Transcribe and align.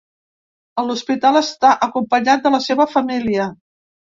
A 0.81 0.85
l’hospital 0.87 1.37
està 1.43 1.73
acompanyat 1.89 2.45
de 2.47 2.53
la 2.57 2.61
seva 2.71 2.89
família. 2.99 3.47